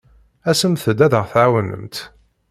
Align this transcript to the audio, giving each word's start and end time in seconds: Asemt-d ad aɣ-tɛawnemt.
Asemt-d 0.49 0.99
ad 1.05 1.13
aɣ-tɛawnemt. 1.21 1.95